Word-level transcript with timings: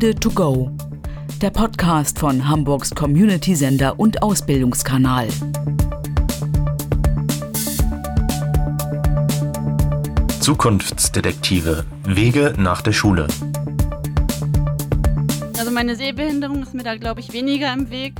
Friede 0.00 0.18
to 0.18 0.30
go, 0.30 0.70
der 1.42 1.50
Podcast 1.50 2.18
von 2.18 2.48
Hamburgs 2.48 2.94
Community-Sender 2.94 4.00
und 4.00 4.22
Ausbildungskanal. 4.22 5.28
Zukunftsdetektive 10.40 11.84
Wege 12.06 12.54
nach 12.56 12.80
der 12.80 12.92
Schule. 12.92 13.28
Also 15.58 15.70
meine 15.70 15.94
Sehbehinderung 15.96 16.62
ist 16.62 16.72
mir 16.72 16.82
da, 16.82 16.96
glaube 16.96 17.20
ich, 17.20 17.34
weniger 17.34 17.70
im 17.70 17.90
Weg 17.90 18.14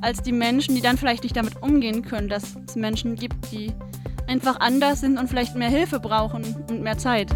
als 0.00 0.20
die 0.20 0.32
Menschen, 0.32 0.74
die 0.74 0.80
dann 0.80 0.98
vielleicht 0.98 1.22
nicht 1.22 1.36
damit 1.36 1.62
umgehen 1.62 2.02
können, 2.02 2.28
dass 2.28 2.56
es 2.66 2.74
Menschen 2.74 3.14
gibt, 3.14 3.52
die 3.52 3.72
einfach 4.26 4.58
anders 4.58 5.02
sind 5.02 5.20
und 5.20 5.28
vielleicht 5.28 5.54
mehr 5.54 5.70
Hilfe 5.70 6.00
brauchen 6.00 6.42
und 6.68 6.82
mehr 6.82 6.98
Zeit. 6.98 7.28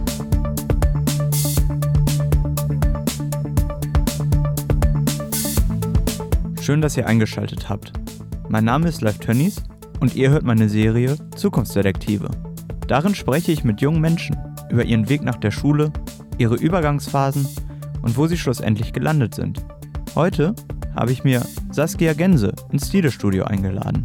Schön, 6.69 6.83
dass 6.83 6.99
ihr 6.99 7.07
eingeschaltet 7.07 7.71
habt. 7.71 7.95
Mein 8.51 8.67
Name 8.67 8.91
ist 8.91 9.01
Live 9.01 9.21
Tönnies 9.21 9.63
und 10.01 10.15
ihr 10.15 10.29
hört 10.29 10.43
meine 10.43 10.69
Serie 10.69 11.17
Zukunftsdetektive. 11.35 12.29
Darin 12.87 13.15
spreche 13.15 13.53
ich 13.53 13.65
mit 13.65 13.81
jungen 13.81 14.03
Menschen 14.03 14.37
über 14.69 14.85
ihren 14.85 15.09
Weg 15.09 15.23
nach 15.23 15.37
der 15.37 15.51
Schule, 15.51 15.91
ihre 16.37 16.57
Übergangsphasen 16.57 17.49
und 18.03 18.19
wo 18.19 18.27
sie 18.27 18.37
schlussendlich 18.37 18.93
gelandet 18.93 19.35
sind. 19.35 19.65
Heute 20.15 20.55
habe 20.95 21.11
ich 21.11 21.25
mir 21.25 21.41
Saskia 21.71 22.13
Gense 22.13 22.53
ins 22.71 22.89
Stilestudio 22.89 23.45
eingeladen. 23.45 24.05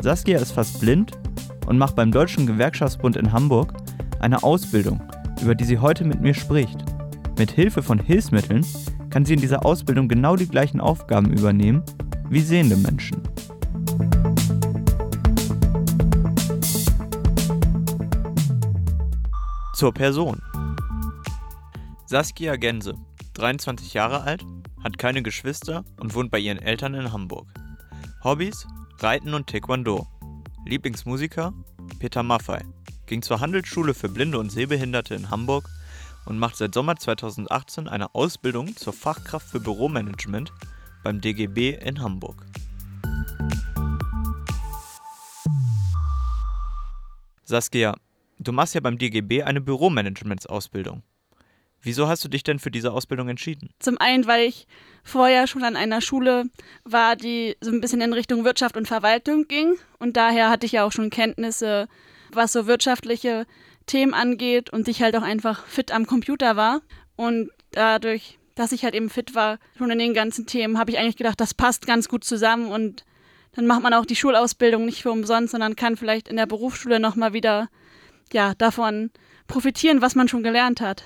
Saskia 0.00 0.38
ist 0.38 0.52
fast 0.52 0.78
blind 0.78 1.18
und 1.66 1.78
macht 1.78 1.96
beim 1.96 2.12
Deutschen 2.12 2.46
Gewerkschaftsbund 2.46 3.16
in 3.16 3.32
Hamburg 3.32 3.74
eine 4.20 4.44
Ausbildung, 4.44 5.02
über 5.42 5.56
die 5.56 5.64
sie 5.64 5.78
heute 5.78 6.04
mit 6.04 6.20
mir 6.20 6.34
spricht. 6.34 6.78
Mit 7.36 7.50
Hilfe 7.50 7.82
von 7.82 7.98
Hilfsmitteln 7.98 8.64
kann 9.10 9.24
sie 9.24 9.34
in 9.34 9.40
dieser 9.40 9.64
Ausbildung 9.64 10.08
genau 10.08 10.36
die 10.36 10.48
gleichen 10.48 10.80
Aufgaben 10.80 11.32
übernehmen 11.32 11.82
wie 12.30 12.40
sehende 12.40 12.76
Menschen. 12.76 13.22
Zur 19.74 19.94
Person. 19.94 20.42
Saskia 22.06 22.56
Gense, 22.56 22.94
23 23.34 23.94
Jahre 23.94 24.22
alt, 24.22 24.44
hat 24.82 24.98
keine 24.98 25.22
Geschwister 25.22 25.84
und 26.00 26.14
wohnt 26.14 26.30
bei 26.30 26.38
ihren 26.38 26.58
Eltern 26.58 26.94
in 26.94 27.12
Hamburg. 27.12 27.46
Hobbys: 28.24 28.66
Reiten 28.98 29.34
und 29.34 29.46
Taekwondo. 29.46 30.06
Lieblingsmusiker: 30.66 31.52
Peter 32.00 32.22
Maffay. 32.22 32.62
Ging 33.06 33.22
zur 33.22 33.40
Handelsschule 33.40 33.94
für 33.94 34.08
Blinde 34.08 34.38
und 34.38 34.50
Sehbehinderte 34.50 35.14
in 35.14 35.30
Hamburg 35.30 35.68
und 36.28 36.38
macht 36.38 36.56
seit 36.56 36.74
Sommer 36.74 36.96
2018 36.96 37.88
eine 37.88 38.14
Ausbildung 38.14 38.76
zur 38.76 38.92
Fachkraft 38.92 39.48
für 39.48 39.60
Büromanagement 39.60 40.52
beim 41.02 41.22
DGB 41.22 41.78
in 41.82 42.02
Hamburg. 42.02 42.44
Saskia, 47.44 47.94
du 48.38 48.52
machst 48.52 48.74
ja 48.74 48.82
beim 48.82 48.98
DGB 48.98 49.42
eine 49.42 49.62
Büromanagementsausbildung. 49.62 51.02
Wieso 51.80 52.08
hast 52.08 52.24
du 52.24 52.28
dich 52.28 52.42
denn 52.42 52.58
für 52.58 52.70
diese 52.70 52.92
Ausbildung 52.92 53.30
entschieden? 53.30 53.70
Zum 53.78 53.96
einen, 53.98 54.26
weil 54.26 54.46
ich 54.46 54.66
vorher 55.04 55.46
schon 55.46 55.64
an 55.64 55.76
einer 55.76 56.02
Schule 56.02 56.44
war, 56.84 57.16
die 57.16 57.56
so 57.62 57.70
ein 57.70 57.80
bisschen 57.80 58.02
in 58.02 58.12
Richtung 58.12 58.44
Wirtschaft 58.44 58.76
und 58.76 58.86
Verwaltung 58.86 59.46
ging. 59.48 59.76
Und 59.98 60.18
daher 60.18 60.50
hatte 60.50 60.66
ich 60.66 60.72
ja 60.72 60.84
auch 60.84 60.92
schon 60.92 61.08
Kenntnisse, 61.08 61.88
was 62.32 62.52
so 62.52 62.66
wirtschaftliche 62.66 63.46
Themen 63.88 64.14
angeht 64.14 64.70
und 64.70 64.86
ich 64.86 65.02
halt 65.02 65.16
auch 65.16 65.22
einfach 65.22 65.66
fit 65.66 65.90
am 65.90 66.06
Computer 66.06 66.54
war. 66.54 66.80
Und 67.16 67.50
dadurch, 67.72 68.38
dass 68.54 68.70
ich 68.70 68.84
halt 68.84 68.94
eben 68.94 69.10
fit 69.10 69.34
war, 69.34 69.58
schon 69.76 69.90
in 69.90 69.98
den 69.98 70.14
ganzen 70.14 70.46
Themen, 70.46 70.78
habe 70.78 70.92
ich 70.92 70.98
eigentlich 70.98 71.16
gedacht, 71.16 71.40
das 71.40 71.54
passt 71.54 71.86
ganz 71.86 72.08
gut 72.08 72.22
zusammen 72.22 72.70
und 72.70 73.04
dann 73.52 73.66
macht 73.66 73.82
man 73.82 73.94
auch 73.94 74.06
die 74.06 74.14
Schulausbildung 74.14 74.84
nicht 74.84 75.02
für 75.02 75.10
umsonst, 75.10 75.50
sondern 75.50 75.74
kann 75.74 75.96
vielleicht 75.96 76.28
in 76.28 76.36
der 76.36 76.46
Berufsschule 76.46 77.00
nochmal 77.00 77.32
wieder 77.32 77.68
ja, 78.32 78.54
davon 78.54 79.10
profitieren, 79.48 80.00
was 80.00 80.14
man 80.14 80.28
schon 80.28 80.44
gelernt 80.44 80.80
hat. 80.80 81.02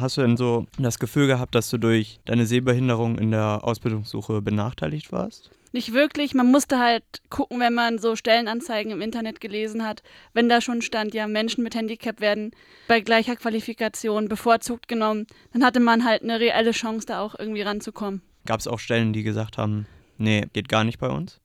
Hast 0.00 0.16
du 0.16 0.22
denn 0.22 0.36
so 0.36 0.66
das 0.78 0.98
Gefühl 0.98 1.26
gehabt, 1.26 1.54
dass 1.54 1.68
du 1.70 1.78
durch 1.78 2.20
deine 2.24 2.46
Sehbehinderung 2.46 3.18
in 3.18 3.32
der 3.32 3.60
Ausbildungssuche 3.64 4.40
benachteiligt 4.40 5.10
warst? 5.10 5.50
Nicht 5.72 5.92
wirklich. 5.92 6.34
Man 6.34 6.50
musste 6.50 6.78
halt 6.78 7.04
gucken, 7.28 7.60
wenn 7.60 7.74
man 7.74 7.98
so 7.98 8.16
Stellenanzeigen 8.16 8.92
im 8.92 9.00
Internet 9.02 9.40
gelesen 9.40 9.86
hat, 9.86 10.02
wenn 10.32 10.48
da 10.48 10.60
schon 10.60 10.82
stand, 10.82 11.14
ja, 11.14 11.26
Menschen 11.26 11.62
mit 11.62 11.74
Handicap 11.74 12.20
werden 12.20 12.52
bei 12.86 13.00
gleicher 13.00 13.36
Qualifikation 13.36 14.28
bevorzugt 14.28 14.88
genommen, 14.88 15.26
dann 15.52 15.64
hatte 15.64 15.80
man 15.80 16.04
halt 16.04 16.22
eine 16.22 16.40
reelle 16.40 16.70
Chance, 16.72 17.06
da 17.06 17.20
auch 17.20 17.38
irgendwie 17.38 17.62
ranzukommen. 17.62 18.22
Gab 18.46 18.60
es 18.60 18.66
auch 18.66 18.78
Stellen, 18.78 19.12
die 19.12 19.22
gesagt 19.22 19.58
haben, 19.58 19.86
nee, 20.16 20.46
geht 20.52 20.68
gar 20.68 20.84
nicht 20.84 20.98
bei 20.98 21.08
uns? 21.08 21.40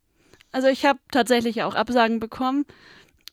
Also 0.53 0.67
ich 0.67 0.85
habe 0.85 0.99
tatsächlich 1.11 1.63
auch 1.63 1.75
Absagen 1.75 2.19
bekommen. 2.19 2.65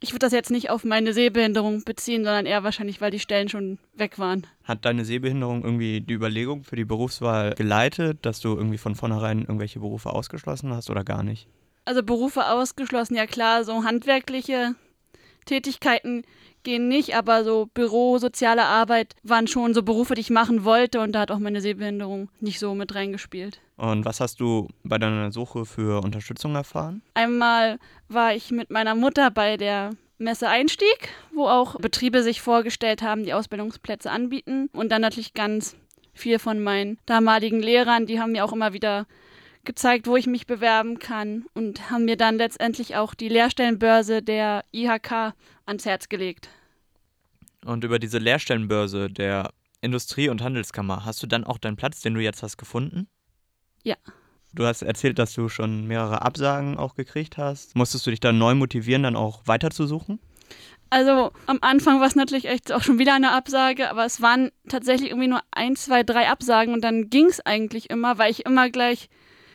Ich 0.02 0.12
würde 0.12 0.20
das 0.20 0.32
jetzt 0.32 0.50
nicht 0.50 0.70
auf 0.70 0.84
meine 0.84 1.12
Sehbehinderung 1.12 1.84
beziehen, 1.84 2.24
sondern 2.24 2.46
eher 2.46 2.64
wahrscheinlich, 2.64 3.02
weil 3.02 3.10
die 3.10 3.18
Stellen 3.18 3.50
schon 3.50 3.78
weg 3.92 4.18
waren. 4.18 4.46
Hat 4.64 4.86
deine 4.86 5.04
Sehbehinderung 5.04 5.62
irgendwie 5.62 6.00
die 6.00 6.14
Überlegung 6.14 6.64
für 6.64 6.76
die 6.76 6.86
Berufswahl 6.86 7.54
geleitet, 7.54 8.24
dass 8.24 8.40
du 8.40 8.56
irgendwie 8.56 8.78
von 8.78 8.94
vornherein 8.94 9.40
irgendwelche 9.40 9.80
Berufe 9.80 10.08
ausgeschlossen 10.08 10.72
hast 10.72 10.88
oder 10.88 11.04
gar 11.04 11.22
nicht? 11.22 11.48
Also 11.84 12.02
Berufe 12.02 12.46
ausgeschlossen, 12.46 13.14
ja 13.14 13.26
klar, 13.26 13.64
so 13.64 13.84
handwerkliche 13.84 14.74
Tätigkeiten 15.44 16.22
gehen 16.62 16.88
nicht, 16.88 17.16
aber 17.16 17.44
so 17.44 17.68
Büro, 17.72 18.18
soziale 18.18 18.64
Arbeit 18.64 19.14
waren 19.22 19.46
schon 19.46 19.74
so 19.74 19.82
Berufe, 19.82 20.14
die 20.14 20.20
ich 20.20 20.30
machen 20.30 20.64
wollte 20.64 21.00
und 21.00 21.12
da 21.12 21.20
hat 21.20 21.30
auch 21.30 21.38
meine 21.38 21.60
Sehbehinderung 21.60 22.28
nicht 22.40 22.58
so 22.58 22.74
mit 22.74 22.94
reingespielt. 22.94 23.60
Und 23.76 24.04
was 24.04 24.20
hast 24.20 24.40
du 24.40 24.68
bei 24.84 24.98
deiner 24.98 25.32
Suche 25.32 25.64
für 25.64 26.02
Unterstützung 26.04 26.54
erfahren? 26.54 27.02
Einmal 27.14 27.78
war 28.08 28.34
ich 28.34 28.50
mit 28.50 28.70
meiner 28.70 28.94
Mutter 28.94 29.30
bei 29.30 29.56
der 29.56 29.90
Messe 30.18 30.48
Einstieg, 30.48 31.08
wo 31.32 31.46
auch 31.46 31.76
Betriebe 31.76 32.22
sich 32.22 32.42
vorgestellt 32.42 33.00
haben, 33.00 33.24
die 33.24 33.32
Ausbildungsplätze 33.32 34.10
anbieten. 34.10 34.68
Und 34.74 34.92
dann 34.92 35.00
natürlich 35.00 35.32
ganz 35.32 35.76
viel 36.12 36.38
von 36.38 36.60
meinen 36.60 36.98
damaligen 37.06 37.60
Lehrern, 37.60 38.04
die 38.04 38.20
haben 38.20 38.32
mir 38.32 38.44
auch 38.44 38.52
immer 38.52 38.74
wieder 38.74 39.06
gezeigt, 39.64 40.06
wo 40.06 40.16
ich 40.16 40.26
mich 40.26 40.46
bewerben 40.46 40.98
kann 40.98 41.44
und 41.54 41.90
haben 41.90 42.04
mir 42.04 42.16
dann 42.16 42.36
letztendlich 42.36 42.96
auch 42.96 43.14
die 43.14 43.28
Lehrstellenbörse 43.28 44.22
der 44.22 44.64
IHK 44.72 45.34
ans 45.66 45.84
Herz 45.84 46.08
gelegt. 46.08 46.48
Und 47.64 47.84
über 47.84 47.98
diese 47.98 48.18
Lehrstellenbörse 48.18 49.10
der 49.10 49.50
Industrie- 49.82 50.28
und 50.28 50.42
Handelskammer 50.42 51.04
hast 51.04 51.22
du 51.22 51.26
dann 51.26 51.44
auch 51.44 51.58
deinen 51.58 51.76
Platz, 51.76 52.00
den 52.00 52.14
du 52.14 52.20
jetzt 52.20 52.42
hast, 52.42 52.56
gefunden? 52.56 53.08
Ja. 53.82 53.96
Du 54.52 54.66
hast 54.66 54.82
erzählt, 54.82 55.18
dass 55.18 55.34
du 55.34 55.48
schon 55.48 55.86
mehrere 55.86 56.22
Absagen 56.22 56.76
auch 56.76 56.94
gekriegt 56.94 57.38
hast. 57.38 57.76
Musstest 57.76 58.06
du 58.06 58.10
dich 58.10 58.20
dann 58.20 58.38
neu 58.38 58.54
motivieren, 58.54 59.04
dann 59.04 59.16
auch 59.16 59.42
weiterzusuchen? 59.46 60.18
Also 60.90 61.30
am 61.46 61.58
Anfang 61.60 62.00
war 62.00 62.08
es 62.08 62.16
natürlich 62.16 62.46
echt 62.46 62.72
auch 62.72 62.82
schon 62.82 62.98
wieder 62.98 63.14
eine 63.14 63.30
Absage, 63.30 63.90
aber 63.90 64.04
es 64.04 64.20
waren 64.20 64.50
tatsächlich 64.68 65.10
irgendwie 65.10 65.28
nur 65.28 65.40
ein, 65.52 65.76
zwei, 65.76 66.02
drei 66.02 66.28
Absagen 66.28 66.74
und 66.74 66.82
dann 66.82 67.10
ging 67.10 67.26
es 67.26 67.38
eigentlich 67.40 67.90
immer, 67.90 68.18
weil 68.18 68.32
ich 68.32 68.44
immer 68.44 68.70
gleich, 68.70 69.08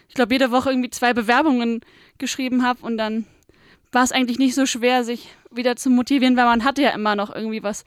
ich 0.07 0.15
glaube, 0.15 0.33
jede 0.33 0.51
Woche 0.51 0.69
irgendwie 0.69 0.89
zwei 0.89 1.13
Bewerbungen 1.13 1.81
geschrieben 2.17 2.63
habe 2.63 2.85
und 2.85 2.97
dann 2.97 3.25
war 3.91 4.03
es 4.03 4.11
eigentlich 4.11 4.39
nicht 4.39 4.55
so 4.55 4.65
schwer, 4.65 5.03
sich 5.03 5.29
wieder 5.51 5.75
zu 5.75 5.89
motivieren, 5.89 6.35
weil 6.35 6.45
man 6.45 6.63
hatte 6.63 6.81
ja 6.81 6.89
immer 6.89 7.15
noch 7.15 7.33
irgendwie 7.33 7.63
was, 7.63 7.85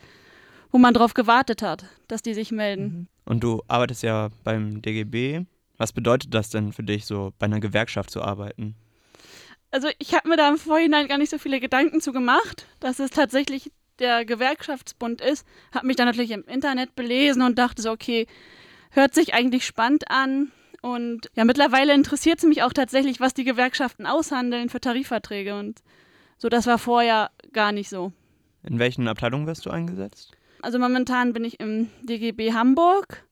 wo 0.70 0.78
man 0.78 0.94
drauf 0.94 1.14
gewartet 1.14 1.62
hat, 1.62 1.84
dass 2.08 2.22
die 2.22 2.34
sich 2.34 2.50
melden. 2.50 2.82
Mhm. 2.84 3.06
Und 3.24 3.44
du 3.44 3.62
arbeitest 3.68 4.02
ja 4.02 4.30
beim 4.42 4.80
DGB. 4.80 5.44
Was 5.76 5.92
bedeutet 5.92 6.34
das 6.34 6.50
denn 6.50 6.72
für 6.72 6.82
dich, 6.82 7.04
so 7.06 7.32
bei 7.38 7.46
einer 7.46 7.60
Gewerkschaft 7.60 8.10
zu 8.10 8.22
arbeiten? 8.22 8.74
Also 9.70 9.88
ich 9.98 10.14
habe 10.14 10.28
mir 10.28 10.36
da 10.36 10.48
im 10.48 10.56
Vorhinein 10.56 11.08
gar 11.08 11.18
nicht 11.18 11.30
so 11.30 11.38
viele 11.38 11.60
Gedanken 11.60 12.00
zu 12.00 12.12
gemacht, 12.12 12.66
dass 12.80 12.98
es 12.98 13.10
tatsächlich 13.10 13.70
der 13.98 14.24
Gewerkschaftsbund 14.24 15.20
ist. 15.20 15.46
Habe 15.72 15.86
mich 15.86 15.96
dann 15.96 16.06
natürlich 16.06 16.30
im 16.30 16.44
Internet 16.44 16.94
belesen 16.94 17.42
und 17.42 17.58
dachte 17.58 17.82
so, 17.82 17.90
okay, 17.90 18.26
hört 18.90 19.14
sich 19.14 19.34
eigentlich 19.34 19.66
spannend 19.66 20.10
an. 20.10 20.52
Und 20.80 21.30
ja, 21.34 21.44
mittlerweile 21.44 21.94
interessiert 21.94 22.38
es 22.38 22.44
mich 22.44 22.62
auch 22.62 22.72
tatsächlich, 22.72 23.20
was 23.20 23.34
die 23.34 23.44
Gewerkschaften 23.44 24.06
aushandeln 24.06 24.68
für 24.68 24.80
Tarifverträge. 24.80 25.58
Und 25.58 25.80
so, 26.36 26.48
das 26.48 26.66
war 26.66 26.78
vorher 26.78 27.30
gar 27.52 27.72
nicht 27.72 27.88
so. 27.88 28.12
In 28.62 28.78
welchen 28.78 29.08
Abteilungen 29.08 29.46
wirst 29.46 29.66
du 29.66 29.70
eingesetzt? 29.70 30.32
Also 30.62 30.78
momentan 30.78 31.32
bin 31.32 31.44
ich 31.44 31.60
im 31.60 31.88
DGB 32.02 32.52
Hamburg 32.52 33.24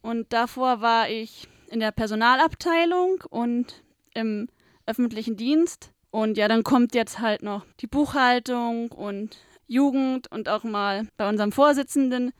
und 0.00 0.32
davor 0.32 0.80
war 0.80 1.10
ich 1.10 1.48
in 1.70 1.80
der 1.80 1.92
Personalabteilung 1.92 3.22
und 3.28 3.82
im 4.14 4.48
öffentlichen 4.86 5.36
Dienst. 5.36 5.92
Und 6.10 6.38
ja, 6.38 6.48
dann 6.48 6.64
kommt 6.64 6.94
jetzt 6.94 7.18
halt 7.18 7.42
noch 7.42 7.66
die 7.80 7.86
Buchhaltung 7.86 8.90
und 8.92 9.36
Jugend 9.66 10.32
und 10.32 10.48
auch 10.48 10.64
mal 10.64 11.06
bei 11.18 11.28
unserem 11.28 11.52
Vorsitzenden 11.52 12.32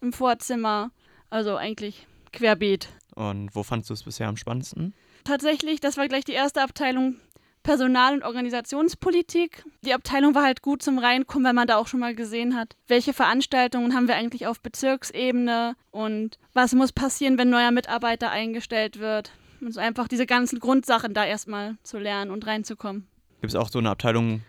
im 0.00 0.12
Vorzimmer. 0.14 0.90
Also 1.28 1.56
eigentlich 1.56 2.06
querbeet. 2.32 2.88
Und 3.20 3.54
wo 3.54 3.62
fandest 3.62 3.90
du 3.90 3.94
es 3.94 4.02
bisher 4.02 4.28
am 4.28 4.38
spannendsten? 4.38 4.94
Tatsächlich, 5.24 5.78
das 5.80 5.98
war 5.98 6.08
gleich 6.08 6.24
die 6.24 6.32
erste 6.32 6.62
Abteilung, 6.62 7.16
Personal- 7.62 8.14
und 8.14 8.22
Organisationspolitik. 8.22 9.62
Die 9.82 9.92
Abteilung 9.92 10.34
war 10.34 10.44
halt 10.44 10.62
gut 10.62 10.82
zum 10.82 10.98
Reinkommen, 10.98 11.44
weil 11.44 11.52
man 11.52 11.66
da 11.66 11.76
auch 11.76 11.86
schon 11.86 12.00
mal 12.00 12.14
gesehen 12.14 12.56
hat, 12.56 12.76
welche 12.88 13.12
Veranstaltungen 13.12 13.94
haben 13.94 14.08
wir 14.08 14.14
eigentlich 14.16 14.46
auf 14.46 14.62
Bezirksebene 14.62 15.76
und 15.90 16.38
was 16.54 16.72
muss 16.72 16.92
passieren, 16.92 17.36
wenn 17.36 17.50
neuer 17.50 17.72
Mitarbeiter 17.72 18.30
eingestellt 18.30 18.98
wird. 18.98 19.32
Und 19.60 19.74
so 19.74 19.80
einfach 19.80 20.08
diese 20.08 20.24
ganzen 20.24 20.58
Grundsachen 20.58 21.12
da 21.12 21.26
erstmal 21.26 21.76
zu 21.82 21.98
lernen 21.98 22.30
und 22.30 22.46
reinzukommen. 22.46 23.06
Gibt 23.42 23.52
es 23.52 23.54
auch 23.54 23.68
so 23.68 23.80
eine 23.80 23.90
Abteilung, 23.90 24.40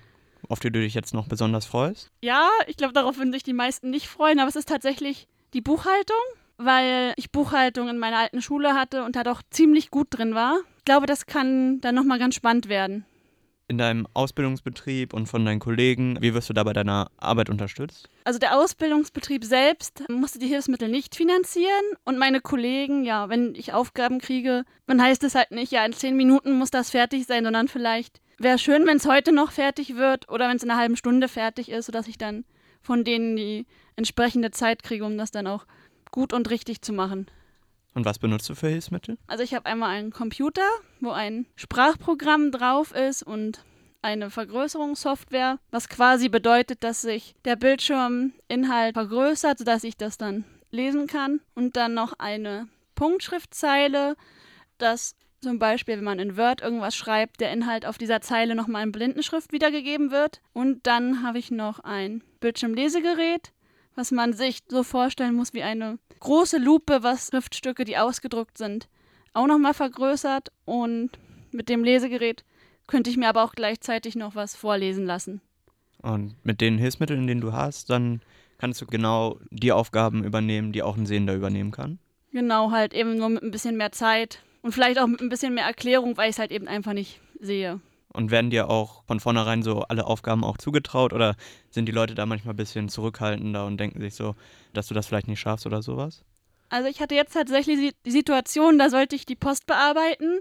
auf 0.47 0.62
die 0.62 0.71
du 0.71 0.79
dich 0.79 0.94
jetzt 0.94 1.13
noch 1.13 1.27
besonders 1.27 1.65
freust? 1.65 2.09
Ja, 2.21 2.47
ich 2.67 2.77
glaube, 2.77 2.94
darauf 2.94 3.17
würden 3.17 3.33
sich 3.33 3.44
die 3.44 3.51
meisten 3.51 3.89
nicht 3.89 4.07
freuen, 4.07 4.39
aber 4.39 4.47
es 4.47 4.56
ist 4.56 4.69
tatsächlich 4.69 5.27
die 5.53 5.59
Buchhaltung, 5.59 6.15
weil 6.63 7.13
ich 7.17 7.31
Buchhaltung 7.31 7.89
in 7.89 7.97
meiner 7.97 8.17
alten 8.17 8.41
Schule 8.41 8.73
hatte 8.73 9.03
und 9.03 9.15
da 9.15 9.23
doch 9.23 9.41
ziemlich 9.49 9.91
gut 9.91 10.07
drin 10.11 10.35
war. 10.35 10.59
Ich 10.77 10.85
glaube, 10.85 11.05
das 11.05 11.25
kann 11.25 11.81
dann 11.81 11.95
nochmal 11.95 12.19
ganz 12.19 12.35
spannend 12.35 12.69
werden. 12.69 13.05
In 13.67 13.77
deinem 13.77 14.05
Ausbildungsbetrieb 14.13 15.13
und 15.13 15.27
von 15.27 15.45
deinen 15.45 15.59
Kollegen, 15.59 16.17
wie 16.19 16.33
wirst 16.33 16.49
du 16.49 16.53
da 16.53 16.63
bei 16.63 16.73
deiner 16.73 17.09
Arbeit 17.17 17.49
unterstützt? 17.49 18.09
Also 18.25 18.37
der 18.37 18.57
Ausbildungsbetrieb 18.57 19.45
selbst 19.45 20.03
musste 20.09 20.39
die 20.39 20.47
Hilfsmittel 20.47 20.89
nicht 20.89 21.15
finanzieren 21.15 21.85
und 22.03 22.17
meine 22.17 22.41
Kollegen, 22.41 23.05
ja, 23.05 23.29
wenn 23.29 23.55
ich 23.55 23.71
Aufgaben 23.71 24.19
kriege, 24.19 24.65
dann 24.87 25.01
heißt 25.01 25.23
es 25.23 25.35
halt 25.35 25.51
nicht, 25.51 25.71
ja, 25.71 25.85
in 25.85 25.93
zehn 25.93 26.17
Minuten 26.17 26.51
muss 26.57 26.69
das 26.69 26.89
fertig 26.89 27.25
sein, 27.27 27.45
sondern 27.45 27.69
vielleicht 27.69 28.19
wäre 28.39 28.57
schön, 28.57 28.85
wenn 28.85 28.97
es 28.97 29.07
heute 29.07 29.31
noch 29.31 29.53
fertig 29.53 29.95
wird 29.95 30.29
oder 30.29 30.49
wenn 30.49 30.57
es 30.57 30.63
in 30.63 30.69
einer 30.69 30.79
halben 30.79 30.97
Stunde 30.97 31.29
fertig 31.29 31.69
ist, 31.69 31.85
sodass 31.85 32.09
ich 32.09 32.17
dann 32.17 32.43
von 32.81 33.03
denen 33.03 33.35
die 33.35 33.67
entsprechende 33.95 34.51
Zeit 34.51 34.83
kriege, 34.83 35.05
um 35.05 35.17
das 35.17 35.31
dann 35.31 35.47
auch 35.47 35.65
gut 36.11 36.33
und 36.33 36.49
richtig 36.49 36.81
zu 36.81 36.93
machen. 36.93 37.27
Und 37.93 38.05
was 38.05 38.19
benutzt 38.19 38.49
du 38.49 38.55
für 38.55 38.69
Hilfsmittel? 38.69 39.17
Also 39.27 39.43
ich 39.43 39.53
habe 39.53 39.65
einmal 39.65 39.89
einen 39.89 40.11
Computer, 40.11 40.67
wo 41.01 41.11
ein 41.11 41.45
Sprachprogramm 41.55 42.51
drauf 42.51 42.93
ist 42.93 43.23
und 43.23 43.63
eine 44.01 44.29
Vergrößerungssoftware, 44.29 45.59
was 45.69 45.89
quasi 45.89 46.29
bedeutet, 46.29 46.83
dass 46.83 47.01
sich 47.01 47.35
der 47.45 47.55
Bildschirminhalt 47.55 48.93
vergrößert, 48.93 49.59
sodass 49.59 49.83
ich 49.83 49.97
das 49.97 50.17
dann 50.17 50.45
lesen 50.71 51.07
kann. 51.07 51.41
Und 51.53 51.75
dann 51.75 51.93
noch 51.93 52.13
eine 52.13 52.67
Punktschriftzeile, 52.95 54.15
dass 54.77 55.15
zum 55.41 55.59
Beispiel, 55.59 55.97
wenn 55.97 56.03
man 56.03 56.19
in 56.19 56.37
Word 56.37 56.61
irgendwas 56.61 56.95
schreibt, 56.95 57.41
der 57.41 57.51
Inhalt 57.51 57.85
auf 57.85 57.97
dieser 57.97 58.21
Zeile 58.21 58.55
nochmal 58.55 58.83
in 58.83 58.91
Blindenschrift 58.91 59.51
wiedergegeben 59.51 60.11
wird. 60.11 60.41
Und 60.53 60.85
dann 60.87 61.23
habe 61.23 61.39
ich 61.39 61.51
noch 61.51 61.79
ein 61.79 62.23
Bildschirmlesegerät, 62.39 63.51
was 63.95 64.11
man 64.11 64.33
sich 64.33 64.59
so 64.67 64.83
vorstellen 64.83 65.35
muss 65.35 65.53
wie 65.53 65.63
eine 65.63 65.99
große 66.19 66.57
Lupe, 66.57 67.03
was 67.03 67.27
Schriftstücke, 67.27 67.83
die 67.83 67.97
ausgedruckt 67.97 68.57
sind, 68.57 68.88
auch 69.33 69.47
nochmal 69.47 69.73
vergrößert. 69.73 70.51
Und 70.65 71.11
mit 71.51 71.69
dem 71.69 71.83
Lesegerät 71.83 72.43
könnte 72.88 73.09
ich 73.09 73.17
mir 73.17 73.29
aber 73.29 73.43
auch 73.43 73.53
gleichzeitig 73.53 74.15
noch 74.15 74.35
was 74.35 74.55
vorlesen 74.55 75.05
lassen. 75.05 75.41
Und 76.01 76.35
mit 76.43 76.61
den 76.61 76.77
Hilfsmitteln, 76.77 77.27
die 77.27 77.39
du 77.39 77.53
hast, 77.53 77.89
dann 77.89 78.21
kannst 78.57 78.81
du 78.81 78.85
genau 78.85 79.39
die 79.49 79.71
Aufgaben 79.71 80.23
übernehmen, 80.23 80.71
die 80.71 80.83
auch 80.83 80.97
ein 80.97 81.05
Sehender 81.05 81.35
übernehmen 81.35 81.71
kann. 81.71 81.99
Genau, 82.31 82.71
halt 82.71 82.93
eben 82.93 83.17
nur 83.17 83.29
mit 83.29 83.43
ein 83.43 83.51
bisschen 83.51 83.77
mehr 83.77 83.91
Zeit 83.91 84.41
und 84.61 84.71
vielleicht 84.71 84.99
auch 84.99 85.07
mit 85.07 85.21
ein 85.21 85.29
bisschen 85.29 85.53
mehr 85.53 85.65
Erklärung, 85.65 86.17
weil 86.17 86.29
ich 86.29 86.35
es 86.35 86.39
halt 86.39 86.51
eben 86.51 86.67
einfach 86.67 86.93
nicht 86.93 87.19
sehe. 87.39 87.81
Und 88.13 88.29
werden 88.29 88.49
dir 88.49 88.69
auch 88.69 89.03
von 89.05 89.19
vornherein 89.19 89.63
so 89.63 89.81
alle 89.83 90.05
Aufgaben 90.05 90.43
auch 90.43 90.57
zugetraut 90.57 91.13
oder 91.13 91.35
sind 91.69 91.85
die 91.85 91.93
Leute 91.93 92.13
da 92.13 92.25
manchmal 92.25 92.53
ein 92.53 92.57
bisschen 92.57 92.89
zurückhaltender 92.89 93.65
und 93.65 93.77
denken 93.77 94.01
sich 94.01 94.15
so, 94.15 94.35
dass 94.73 94.87
du 94.87 94.93
das 94.93 95.07
vielleicht 95.07 95.27
nicht 95.27 95.39
schaffst 95.39 95.65
oder 95.65 95.81
sowas? 95.81 96.23
Also 96.69 96.89
ich 96.89 97.01
hatte 97.01 97.15
jetzt 97.15 97.33
tatsächlich 97.33 97.93
die 98.05 98.11
Situation, 98.11 98.79
da 98.79 98.89
sollte 98.89 99.15
ich 99.15 99.25
die 99.25 99.35
Post 99.35 99.65
bearbeiten. 99.65 100.39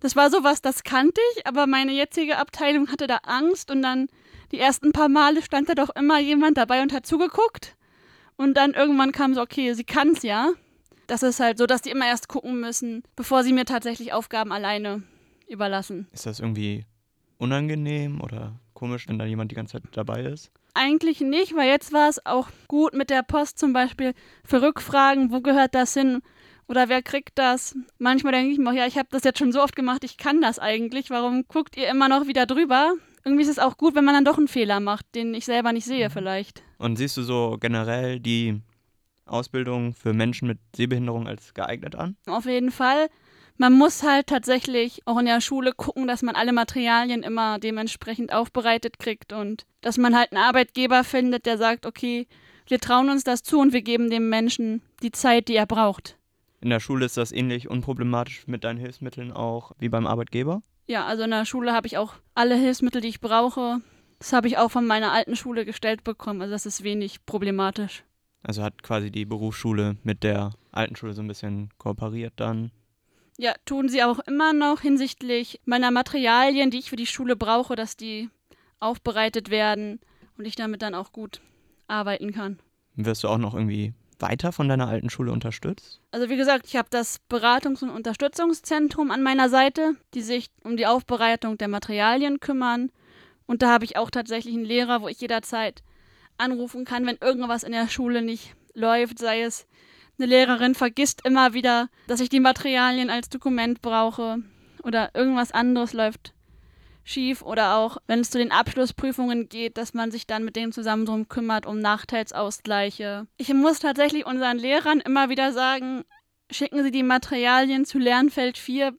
Das 0.00 0.16
war 0.16 0.30
sowas, 0.30 0.60
das 0.60 0.82
kannte 0.82 1.20
ich, 1.34 1.46
aber 1.46 1.66
meine 1.66 1.92
jetzige 1.92 2.38
Abteilung 2.38 2.88
hatte 2.90 3.06
da 3.06 3.18
Angst 3.24 3.70
und 3.70 3.82
dann 3.82 4.08
die 4.52 4.60
ersten 4.60 4.92
paar 4.92 5.08
Male 5.08 5.42
stand 5.42 5.68
da 5.68 5.74
doch 5.74 5.90
immer 5.96 6.20
jemand 6.20 6.56
dabei 6.58 6.82
und 6.82 6.92
hat 6.92 7.06
zugeguckt. 7.06 7.76
Und 8.36 8.56
dann 8.56 8.74
irgendwann 8.74 9.12
kam 9.12 9.34
so, 9.34 9.40
okay, 9.40 9.72
sie 9.74 9.84
kann 9.84 10.10
es 10.10 10.22
ja. 10.22 10.52
Das 11.06 11.22
ist 11.22 11.40
halt 11.40 11.58
so, 11.58 11.66
dass 11.66 11.82
die 11.82 11.90
immer 11.90 12.06
erst 12.06 12.28
gucken 12.28 12.60
müssen, 12.60 13.02
bevor 13.16 13.42
sie 13.42 13.52
mir 13.52 13.64
tatsächlich 13.64 14.12
Aufgaben 14.12 14.52
alleine 14.52 15.02
überlassen. 15.48 16.06
Ist 16.12 16.26
das 16.26 16.40
irgendwie 16.40 16.86
unangenehm 17.38 18.20
oder 18.20 18.52
komisch, 18.72 19.08
wenn 19.08 19.18
da 19.18 19.24
jemand 19.24 19.50
die 19.50 19.54
ganze 19.54 19.72
Zeit 19.72 19.84
dabei 19.92 20.22
ist? 20.22 20.50
Eigentlich 20.74 21.20
nicht, 21.20 21.54
weil 21.54 21.68
jetzt 21.68 21.92
war 21.92 22.08
es 22.08 22.24
auch 22.26 22.48
gut 22.68 22.94
mit 22.94 23.10
der 23.10 23.22
Post 23.22 23.58
zum 23.58 23.72
Beispiel 23.72 24.12
für 24.44 24.60
Rückfragen, 24.60 25.30
wo 25.30 25.40
gehört 25.40 25.74
das 25.74 25.94
hin 25.94 26.20
oder 26.66 26.88
wer 26.88 27.02
kriegt 27.02 27.38
das. 27.38 27.76
Manchmal 27.98 28.32
denke 28.32 28.52
ich 28.52 28.58
mir, 28.58 28.74
ja, 28.74 28.86
ich 28.86 28.98
habe 28.98 29.08
das 29.10 29.24
jetzt 29.24 29.38
schon 29.38 29.52
so 29.52 29.62
oft 29.62 29.76
gemacht, 29.76 30.02
ich 30.04 30.16
kann 30.16 30.40
das 30.40 30.58
eigentlich. 30.58 31.10
Warum 31.10 31.46
guckt 31.46 31.76
ihr 31.76 31.88
immer 31.88 32.08
noch 32.08 32.26
wieder 32.26 32.46
drüber? 32.46 32.94
Irgendwie 33.24 33.42
ist 33.42 33.50
es 33.50 33.58
auch 33.58 33.76
gut, 33.76 33.94
wenn 33.94 34.04
man 34.04 34.14
dann 34.14 34.24
doch 34.24 34.36
einen 34.36 34.48
Fehler 34.48 34.80
macht, 34.80 35.06
den 35.14 35.32
ich 35.34 35.44
selber 35.44 35.72
nicht 35.72 35.86
sehe 35.86 36.10
vielleicht. 36.10 36.62
Und 36.78 36.96
siehst 36.96 37.16
du 37.16 37.22
so 37.22 37.56
generell 37.58 38.20
die 38.20 38.60
Ausbildung 39.26 39.94
für 39.94 40.12
Menschen 40.12 40.48
mit 40.48 40.58
Sehbehinderung 40.76 41.26
als 41.26 41.54
geeignet 41.54 41.94
an? 41.94 42.16
Auf 42.26 42.44
jeden 42.44 42.70
Fall. 42.70 43.08
Man 43.56 43.72
muss 43.72 44.02
halt 44.02 44.26
tatsächlich 44.26 45.02
auch 45.06 45.18
in 45.18 45.26
der 45.26 45.40
Schule 45.40 45.72
gucken, 45.72 46.08
dass 46.08 46.22
man 46.22 46.34
alle 46.34 46.52
Materialien 46.52 47.22
immer 47.22 47.60
dementsprechend 47.60 48.32
aufbereitet 48.32 48.98
kriegt 48.98 49.32
und 49.32 49.64
dass 49.80 49.96
man 49.96 50.16
halt 50.16 50.32
einen 50.32 50.42
Arbeitgeber 50.42 51.04
findet, 51.04 51.46
der 51.46 51.56
sagt, 51.56 51.86
okay, 51.86 52.26
wir 52.66 52.80
trauen 52.80 53.10
uns 53.10 53.22
das 53.22 53.42
zu 53.42 53.60
und 53.60 53.72
wir 53.72 53.82
geben 53.82 54.10
dem 54.10 54.28
Menschen 54.28 54.82
die 55.02 55.12
Zeit, 55.12 55.48
die 55.48 55.54
er 55.54 55.66
braucht. 55.66 56.16
In 56.60 56.70
der 56.70 56.80
Schule 56.80 57.06
ist 57.06 57.16
das 57.16 57.30
ähnlich 57.30 57.68
unproblematisch 57.70 58.46
mit 58.46 58.64
deinen 58.64 58.78
Hilfsmitteln 58.78 59.30
auch 59.30 59.72
wie 59.78 59.88
beim 59.88 60.06
Arbeitgeber? 60.06 60.62
Ja, 60.86 61.04
also 61.04 61.22
in 61.22 61.30
der 61.30 61.44
Schule 61.44 61.72
habe 61.72 61.86
ich 61.86 61.96
auch 61.96 62.14
alle 62.34 62.56
Hilfsmittel, 62.56 63.02
die 63.02 63.08
ich 63.08 63.20
brauche. 63.20 63.80
Das 64.18 64.32
habe 64.32 64.48
ich 64.48 64.58
auch 64.58 64.70
von 64.70 64.86
meiner 64.86 65.12
alten 65.12 65.36
Schule 65.36 65.64
gestellt 65.64 66.02
bekommen. 66.02 66.40
Also 66.42 66.52
das 66.52 66.66
ist 66.66 66.82
wenig 66.82 67.24
problematisch. 67.26 68.02
Also 68.42 68.62
hat 68.62 68.82
quasi 68.82 69.10
die 69.10 69.26
Berufsschule 69.26 69.96
mit 70.02 70.22
der 70.22 70.52
alten 70.72 70.96
Schule 70.96 71.14
so 71.14 71.22
ein 71.22 71.28
bisschen 71.28 71.68
kooperiert 71.78 72.34
dann. 72.36 72.70
Ja, 73.36 73.54
tun 73.64 73.88
sie 73.88 74.02
auch 74.02 74.20
immer 74.20 74.52
noch 74.52 74.80
hinsichtlich 74.80 75.60
meiner 75.64 75.90
Materialien, 75.90 76.70
die 76.70 76.78
ich 76.78 76.90
für 76.90 76.96
die 76.96 77.06
Schule 77.06 77.34
brauche, 77.36 77.74
dass 77.74 77.96
die 77.96 78.30
aufbereitet 78.78 79.50
werden 79.50 80.00
und 80.38 80.44
ich 80.44 80.54
damit 80.54 80.82
dann 80.82 80.94
auch 80.94 81.12
gut 81.12 81.40
arbeiten 81.88 82.32
kann. 82.32 82.58
Wirst 82.94 83.24
du 83.24 83.28
auch 83.28 83.38
noch 83.38 83.54
irgendwie 83.54 83.92
weiter 84.20 84.52
von 84.52 84.68
deiner 84.68 84.86
alten 84.86 85.10
Schule 85.10 85.32
unterstützt? 85.32 86.00
Also 86.12 86.28
wie 86.28 86.36
gesagt, 86.36 86.66
ich 86.66 86.76
habe 86.76 86.88
das 86.90 87.20
Beratungs- 87.28 87.82
und 87.82 87.90
Unterstützungszentrum 87.90 89.10
an 89.10 89.22
meiner 89.22 89.48
Seite, 89.48 89.96
die 90.14 90.22
sich 90.22 90.50
um 90.62 90.76
die 90.76 90.86
Aufbereitung 90.86 91.58
der 91.58 91.68
Materialien 91.68 92.40
kümmern. 92.40 92.90
Und 93.46 93.62
da 93.62 93.70
habe 93.70 93.84
ich 93.84 93.96
auch 93.96 94.10
tatsächlich 94.10 94.54
einen 94.54 94.64
Lehrer, 94.64 95.02
wo 95.02 95.08
ich 95.08 95.20
jederzeit 95.20 95.82
anrufen 96.38 96.84
kann, 96.84 97.06
wenn 97.06 97.18
irgendwas 97.20 97.62
in 97.64 97.72
der 97.72 97.88
Schule 97.88 98.22
nicht 98.22 98.54
läuft, 98.74 99.18
sei 99.18 99.42
es 99.42 99.66
eine 100.18 100.26
Lehrerin 100.26 100.74
vergisst 100.74 101.24
immer 101.24 101.54
wieder, 101.54 101.88
dass 102.06 102.20
ich 102.20 102.28
die 102.28 102.40
Materialien 102.40 103.10
als 103.10 103.28
Dokument 103.28 103.82
brauche 103.82 104.38
oder 104.82 105.10
irgendwas 105.14 105.52
anderes 105.52 105.92
läuft 105.92 106.32
schief 107.06 107.42
oder 107.42 107.76
auch, 107.76 107.98
wenn 108.06 108.20
es 108.20 108.30
zu 108.30 108.38
den 108.38 108.50
Abschlussprüfungen 108.50 109.50
geht, 109.50 109.76
dass 109.76 109.92
man 109.92 110.10
sich 110.10 110.26
dann 110.26 110.42
mit 110.42 110.56
denen 110.56 110.72
zusammen 110.72 111.04
drum 111.04 111.28
kümmert, 111.28 111.66
um 111.66 111.78
Nachteilsausgleiche. 111.78 113.26
Ich 113.36 113.52
muss 113.52 113.78
tatsächlich 113.78 114.24
unseren 114.24 114.58
Lehrern 114.58 115.00
immer 115.00 115.28
wieder 115.28 115.52
sagen, 115.52 116.04
schicken 116.50 116.82
Sie 116.82 116.90
die 116.90 117.02
Materialien 117.02 117.84
zu 117.84 117.98
Lernfeld 117.98 118.56
4, 118.56 118.94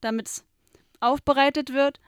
damit 0.00 0.26
es 0.26 0.44
aufbereitet 0.98 1.72
wird. 1.72 2.00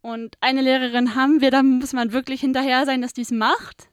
Und 0.00 0.36
eine 0.40 0.62
Lehrerin 0.62 1.16
haben 1.16 1.40
wir, 1.40 1.50
da 1.50 1.64
muss 1.64 1.92
man 1.92 2.12
wirklich 2.12 2.40
hinterher 2.40 2.86
sein, 2.86 3.02
dass 3.02 3.12
die 3.12 3.22
es 3.22 3.32
macht 3.32 3.88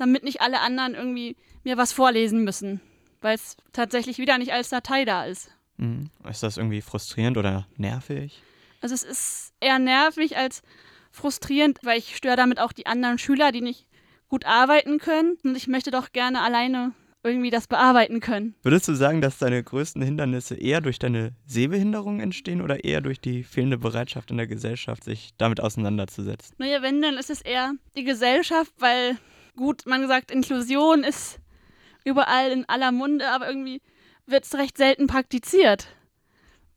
damit 0.00 0.24
nicht 0.24 0.40
alle 0.40 0.60
anderen 0.60 0.94
irgendwie 0.94 1.36
mir 1.62 1.76
was 1.76 1.92
vorlesen 1.92 2.42
müssen, 2.42 2.80
weil 3.20 3.34
es 3.34 3.56
tatsächlich 3.72 4.18
wieder 4.18 4.38
nicht 4.38 4.52
als 4.52 4.68
Datei 4.68 5.04
da 5.04 5.24
ist. 5.24 5.50
Mhm. 5.76 6.10
Ist 6.28 6.42
das 6.42 6.56
irgendwie 6.56 6.82
frustrierend 6.82 7.36
oder 7.38 7.66
nervig? 7.76 8.42
Also 8.80 8.94
es 8.94 9.02
ist 9.02 9.52
eher 9.60 9.78
nervig 9.78 10.36
als 10.36 10.62
frustrierend, 11.10 11.78
weil 11.82 11.98
ich 11.98 12.16
störe 12.16 12.36
damit 12.36 12.58
auch 12.60 12.72
die 12.72 12.86
anderen 12.86 13.18
Schüler, 13.18 13.52
die 13.52 13.60
nicht 13.60 13.86
gut 14.28 14.46
arbeiten 14.46 14.98
können. 14.98 15.36
Und 15.44 15.56
ich 15.56 15.66
möchte 15.66 15.90
doch 15.90 16.12
gerne 16.12 16.42
alleine 16.42 16.92
irgendwie 17.22 17.50
das 17.50 17.66
bearbeiten 17.66 18.20
können. 18.20 18.54
Würdest 18.62 18.88
du 18.88 18.94
sagen, 18.94 19.20
dass 19.20 19.38
deine 19.38 19.62
größten 19.62 20.00
Hindernisse 20.00 20.54
eher 20.54 20.80
durch 20.80 20.98
deine 20.98 21.32
Sehbehinderung 21.44 22.20
entstehen 22.20 22.62
oder 22.62 22.84
eher 22.84 23.02
durch 23.02 23.20
die 23.20 23.44
fehlende 23.44 23.76
Bereitschaft 23.76 24.30
in 24.30 24.38
der 24.38 24.46
Gesellschaft, 24.46 25.04
sich 25.04 25.30
damit 25.36 25.60
auseinanderzusetzen? 25.60 26.54
Naja, 26.58 26.80
wenn, 26.80 27.02
dann 27.02 27.18
ist 27.18 27.28
es 27.28 27.42
eher 27.42 27.74
die 27.96 28.04
Gesellschaft, 28.04 28.72
weil 28.78 29.18
gut, 29.54 29.84
man 29.86 30.06
sagt, 30.08 30.30
Inklusion 30.30 31.04
ist 31.04 31.40
überall 32.04 32.50
in 32.50 32.68
aller 32.68 32.92
Munde, 32.92 33.28
aber 33.28 33.48
irgendwie 33.48 33.80
wird 34.26 34.44
es 34.44 34.54
recht 34.54 34.76
selten 34.76 35.06
praktiziert. 35.06 35.88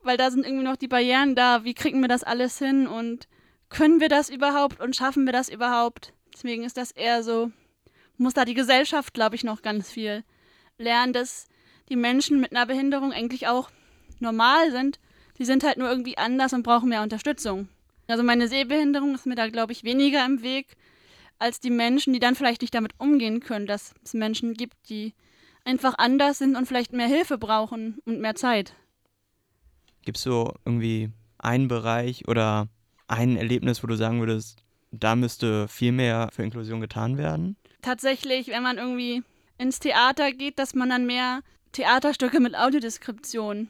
Weil 0.01 0.17
da 0.17 0.31
sind 0.31 0.45
irgendwie 0.45 0.65
noch 0.65 0.75
die 0.75 0.87
Barrieren 0.87 1.35
da, 1.35 1.63
wie 1.63 1.73
kriegen 1.73 2.01
wir 2.01 2.07
das 2.07 2.23
alles 2.23 2.57
hin 2.57 2.87
und 2.87 3.27
können 3.69 3.99
wir 3.99 4.09
das 4.09 4.29
überhaupt 4.29 4.79
und 4.79 4.95
schaffen 4.95 5.25
wir 5.25 5.33
das 5.33 5.49
überhaupt? 5.49 6.13
Deswegen 6.33 6.63
ist 6.63 6.77
das 6.77 6.91
eher 6.91 7.23
so, 7.23 7.51
muss 8.17 8.33
da 8.33 8.45
die 8.45 8.53
Gesellschaft, 8.53 9.13
glaube 9.13 9.35
ich, 9.35 9.43
noch 9.43 9.61
ganz 9.61 9.89
viel 9.89 10.23
lernen, 10.77 11.13
dass 11.13 11.47
die 11.89 11.95
Menschen 11.95 12.39
mit 12.39 12.51
einer 12.51 12.65
Behinderung 12.65 13.11
eigentlich 13.11 13.47
auch 13.47 13.69
normal 14.19 14.71
sind. 14.71 14.99
Die 15.37 15.45
sind 15.45 15.63
halt 15.63 15.77
nur 15.77 15.89
irgendwie 15.89 16.17
anders 16.17 16.53
und 16.53 16.63
brauchen 16.63 16.89
mehr 16.89 17.01
Unterstützung. 17.01 17.67
Also 18.07 18.23
meine 18.23 18.47
Sehbehinderung 18.47 19.15
ist 19.15 19.25
mir 19.25 19.35
da, 19.35 19.47
glaube 19.47 19.71
ich, 19.71 19.83
weniger 19.83 20.25
im 20.25 20.41
Weg 20.43 20.75
als 21.43 21.59
die 21.59 21.69
Menschen, 21.69 22.13
die 22.13 22.19
dann 22.19 22.35
vielleicht 22.35 22.61
nicht 22.61 22.73
damit 22.73 22.93
umgehen 22.97 23.41
können, 23.41 23.67
dass 23.67 23.93
es 24.03 24.13
Menschen 24.13 24.53
gibt, 24.53 24.75
die 24.89 25.13
einfach 25.65 25.95
anders 25.97 26.37
sind 26.37 26.55
und 26.55 26.67
vielleicht 26.67 26.93
mehr 26.93 27.07
Hilfe 27.07 27.37
brauchen 27.37 27.99
und 28.05 28.21
mehr 28.21 28.35
Zeit. 28.35 28.73
Gibt 30.05 30.17
es 30.17 30.23
so 30.23 30.53
irgendwie 30.63 31.11
einen 31.37 31.67
Bereich 31.67 32.27
oder 32.29 32.69
ein 33.07 33.35
Erlebnis, 33.35 33.83
wo 33.83 33.87
du 33.87 33.97
sagen 33.97 34.21
würdest, 34.21 34.63
da 34.91 35.17
müsste 35.17 35.67
viel 35.67 35.91
mehr 35.91 36.29
für 36.31 36.43
Inklusion 36.43 36.79
getan 36.79 37.17
werden? 37.17 37.57
Tatsächlich, 37.81 38.47
wenn 38.47 38.63
man 38.63 38.77
irgendwie 38.77 39.21
ins 39.57 39.79
Theater 39.79 40.31
geht, 40.31 40.59
dass 40.59 40.75
man 40.75 40.89
dann 40.89 41.05
mehr 41.05 41.41
Theaterstücke 41.73 42.39
mit 42.39 42.55
Audiodeskription 42.55 43.69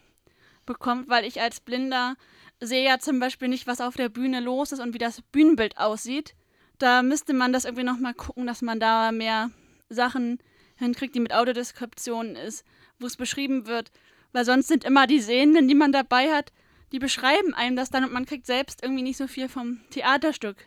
bekommt, 0.67 1.09
weil 1.09 1.25
ich 1.25 1.41
als 1.41 1.59
Blinder 1.59 2.15
sehe 2.59 2.85
ja 2.85 2.99
zum 2.99 3.19
Beispiel 3.19 3.47
nicht, 3.47 3.65
was 3.65 3.81
auf 3.81 3.95
der 3.95 4.09
Bühne 4.09 4.41
los 4.41 4.71
ist 4.71 4.79
und 4.79 4.93
wie 4.93 4.99
das 4.99 5.23
Bühnenbild 5.31 5.77
aussieht. 5.77 6.35
Da 6.79 7.03
müsste 7.03 7.33
man 7.33 7.53
das 7.53 7.65
irgendwie 7.65 7.83
nochmal 7.83 8.13
gucken, 8.13 8.47
dass 8.47 8.61
man 8.61 8.79
da 8.79 9.11
mehr 9.11 9.51
Sachen 9.89 10.39
hinkriegt, 10.75 11.15
die 11.15 11.19
mit 11.19 11.33
Audiodeskription 11.33 12.35
ist, 12.35 12.65
wo 12.99 13.05
es 13.05 13.17
beschrieben 13.17 13.67
wird. 13.67 13.91
Weil 14.31 14.45
sonst 14.45 14.67
sind 14.67 14.83
immer 14.83 15.07
die 15.07 15.19
Sehenden, 15.19 15.67
die 15.67 15.75
man 15.75 15.91
dabei 15.91 16.31
hat, 16.31 16.51
die 16.91 16.99
beschreiben 16.99 17.53
einem 17.53 17.75
das 17.75 17.89
dann 17.89 18.03
und 18.03 18.13
man 18.13 18.25
kriegt 18.25 18.45
selbst 18.45 18.83
irgendwie 18.83 19.03
nicht 19.03 19.17
so 19.17 19.27
viel 19.27 19.49
vom 19.49 19.81
Theaterstück 19.91 20.57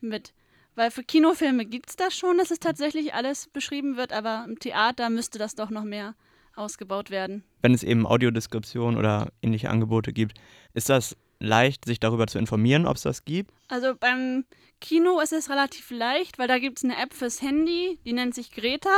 mit. 0.00 0.32
Weil 0.74 0.90
für 0.90 1.02
Kinofilme 1.02 1.66
gibt 1.66 1.90
es 1.90 1.96
das 1.96 2.16
schon, 2.16 2.38
dass 2.38 2.50
es 2.50 2.60
tatsächlich 2.60 3.14
alles 3.14 3.48
beschrieben 3.48 3.96
wird, 3.96 4.12
aber 4.12 4.44
im 4.46 4.58
Theater 4.58 5.10
müsste 5.10 5.38
das 5.38 5.54
doch 5.54 5.70
noch 5.70 5.84
mehr 5.84 6.14
ausgebaut 6.54 7.10
werden. 7.10 7.44
Wenn 7.62 7.74
es 7.74 7.82
eben 7.82 8.06
Audiodeskription 8.06 8.96
oder 8.96 9.32
ähnliche 9.42 9.70
Angebote 9.70 10.12
gibt, 10.12 10.38
ist 10.74 10.88
das 10.88 11.16
leicht, 11.40 11.84
sich 11.86 11.98
darüber 11.98 12.26
zu 12.26 12.38
informieren, 12.38 12.86
ob 12.86 12.96
es 12.96 13.02
das 13.02 13.24
gibt? 13.24 13.50
Also 13.68 13.94
beim 13.98 14.44
Kino 14.80 15.20
ist 15.20 15.32
es 15.32 15.50
relativ 15.50 15.90
leicht, 15.90 16.38
weil 16.38 16.48
da 16.48 16.58
gibt 16.58 16.78
es 16.78 16.84
eine 16.84 16.96
App 16.96 17.12
fürs 17.12 17.42
Handy, 17.42 17.98
die 18.04 18.12
nennt 18.12 18.34
sich 18.34 18.52
Greta. 18.52 18.96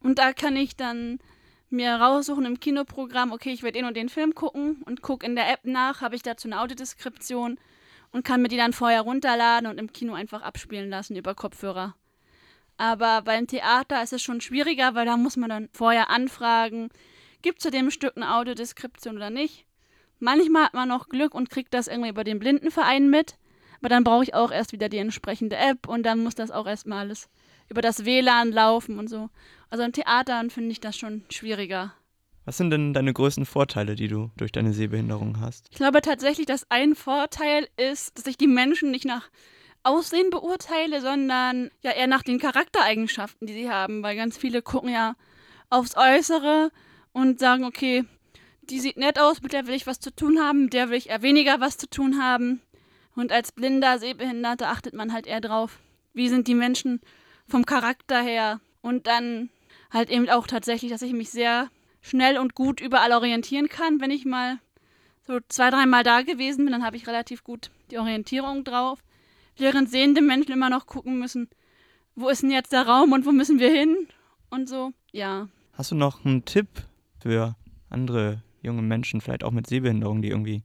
Und 0.00 0.18
da 0.18 0.32
kann 0.32 0.56
ich 0.56 0.76
dann 0.76 1.18
mir 1.70 1.94
raussuchen 1.94 2.44
im 2.44 2.60
Kinoprogramm, 2.60 3.32
okay, 3.32 3.52
ich 3.52 3.62
werde 3.62 3.78
den 3.78 3.86
und 3.86 3.96
den 3.96 4.08
Film 4.08 4.34
gucken 4.34 4.82
und 4.84 5.00
gucke 5.00 5.24
in 5.24 5.34
der 5.34 5.50
App 5.50 5.60
nach, 5.64 6.02
habe 6.02 6.16
ich 6.16 6.22
dazu 6.22 6.46
eine 6.46 6.60
Audiodeskription 6.60 7.58
und 8.10 8.24
kann 8.24 8.42
mir 8.42 8.48
die 8.48 8.58
dann 8.58 8.74
vorher 8.74 9.00
runterladen 9.00 9.68
und 9.68 9.78
im 9.78 9.92
Kino 9.92 10.12
einfach 10.12 10.42
abspielen 10.42 10.90
lassen 10.90 11.16
über 11.16 11.34
Kopfhörer. 11.34 11.94
Aber 12.76 13.22
beim 13.22 13.46
Theater 13.46 14.02
ist 14.02 14.12
es 14.12 14.22
schon 14.22 14.40
schwieriger, 14.40 14.94
weil 14.94 15.06
da 15.06 15.16
muss 15.16 15.36
man 15.36 15.50
dann 15.50 15.68
vorher 15.72 16.10
anfragen, 16.10 16.90
gibt 17.40 17.58
es 17.58 17.62
zu 17.62 17.70
dem 17.70 17.90
Stück 17.90 18.16
eine 18.16 18.34
Audiodeskription 18.34 19.16
oder 19.16 19.30
nicht. 19.30 19.64
Manchmal 20.22 20.66
hat 20.66 20.74
man 20.74 20.88
noch 20.88 21.08
Glück 21.08 21.34
und 21.34 21.50
kriegt 21.50 21.74
das 21.74 21.88
irgendwie 21.88 22.10
über 22.10 22.22
den 22.22 22.38
Blindenverein 22.38 23.10
mit, 23.10 23.38
aber 23.80 23.88
dann 23.88 24.04
brauche 24.04 24.22
ich 24.22 24.34
auch 24.34 24.52
erst 24.52 24.70
wieder 24.70 24.88
die 24.88 24.98
entsprechende 24.98 25.56
App 25.56 25.88
und 25.88 26.04
dann 26.04 26.22
muss 26.22 26.36
das 26.36 26.52
auch 26.52 26.68
erstmal 26.68 27.00
alles 27.00 27.28
über 27.68 27.82
das 27.82 28.04
WLAN 28.04 28.52
laufen 28.52 29.00
und 29.00 29.08
so. 29.08 29.30
Also 29.68 29.82
im 29.82 29.90
Theater 29.90 30.40
finde 30.48 30.70
ich 30.70 30.78
das 30.78 30.96
schon 30.96 31.24
schwieriger. 31.28 31.92
Was 32.44 32.56
sind 32.56 32.70
denn 32.70 32.94
deine 32.94 33.12
größten 33.12 33.46
Vorteile, 33.46 33.96
die 33.96 34.06
du 34.06 34.30
durch 34.36 34.52
deine 34.52 34.72
Sehbehinderung 34.72 35.40
hast? 35.40 35.66
Ich 35.72 35.78
glaube 35.78 36.02
tatsächlich, 36.02 36.46
dass 36.46 36.70
ein 36.70 36.94
Vorteil 36.94 37.66
ist, 37.76 38.16
dass 38.16 38.28
ich 38.28 38.38
die 38.38 38.46
Menschen 38.46 38.92
nicht 38.92 39.04
nach 39.04 39.28
Aussehen 39.82 40.30
beurteile, 40.30 41.00
sondern 41.00 41.70
ja 41.82 41.90
eher 41.90 42.06
nach 42.06 42.22
den 42.22 42.38
Charaktereigenschaften, 42.38 43.48
die 43.48 43.54
sie 43.54 43.70
haben, 43.70 44.04
weil 44.04 44.14
ganz 44.14 44.38
viele 44.38 44.62
gucken 44.62 44.90
ja 44.90 45.16
aufs 45.68 45.96
Äußere 45.96 46.70
und 47.10 47.40
sagen, 47.40 47.64
okay, 47.64 48.04
die 48.72 48.80
sieht 48.80 48.96
nett 48.96 49.18
aus, 49.18 49.42
mit 49.42 49.52
der 49.52 49.66
will 49.66 49.74
ich 49.74 49.86
was 49.86 50.00
zu 50.00 50.14
tun 50.14 50.40
haben, 50.40 50.64
mit 50.64 50.72
der 50.72 50.88
will 50.88 50.96
ich 50.96 51.10
eher 51.10 51.20
weniger 51.20 51.60
was 51.60 51.76
zu 51.76 51.88
tun 51.88 52.20
haben. 52.20 52.62
Und 53.14 53.30
als 53.30 53.52
blinder 53.52 53.98
Sehbehinderter 53.98 54.70
achtet 54.70 54.94
man 54.94 55.12
halt 55.12 55.26
eher 55.26 55.42
drauf, 55.42 55.78
wie 56.14 56.30
sind 56.30 56.48
die 56.48 56.54
Menschen 56.54 57.00
vom 57.46 57.66
Charakter 57.66 58.22
her. 58.22 58.60
Und 58.80 59.06
dann 59.06 59.50
halt 59.90 60.08
eben 60.08 60.28
auch 60.30 60.46
tatsächlich, 60.46 60.90
dass 60.90 61.02
ich 61.02 61.12
mich 61.12 61.30
sehr 61.30 61.68
schnell 62.00 62.38
und 62.38 62.54
gut 62.54 62.80
überall 62.80 63.12
orientieren 63.12 63.68
kann. 63.68 64.00
Wenn 64.00 64.10
ich 64.10 64.24
mal 64.24 64.58
so 65.26 65.38
zwei, 65.48 65.68
dreimal 65.68 66.02
da 66.02 66.22
gewesen 66.22 66.64
bin, 66.64 66.72
dann 66.72 66.84
habe 66.84 66.96
ich 66.96 67.06
relativ 67.06 67.44
gut 67.44 67.70
die 67.90 67.98
Orientierung 67.98 68.64
drauf. 68.64 69.04
Während 69.58 69.90
sehende 69.90 70.22
Menschen 70.22 70.52
immer 70.52 70.70
noch 70.70 70.86
gucken 70.86 71.18
müssen, 71.18 71.50
wo 72.14 72.30
ist 72.30 72.42
denn 72.42 72.50
jetzt 72.50 72.72
der 72.72 72.86
Raum 72.86 73.12
und 73.12 73.26
wo 73.26 73.32
müssen 73.32 73.58
wir 73.58 73.70
hin 73.70 74.08
und 74.48 74.66
so. 74.66 74.92
Ja. 75.12 75.48
Hast 75.74 75.90
du 75.90 75.94
noch 75.94 76.24
einen 76.24 76.46
Tipp 76.46 76.68
für 77.20 77.54
andere 77.90 78.42
junge 78.62 78.82
Menschen, 78.82 79.20
vielleicht 79.20 79.44
auch 79.44 79.50
mit 79.50 79.66
Sehbehinderung, 79.66 80.22
die 80.22 80.30
irgendwie 80.30 80.62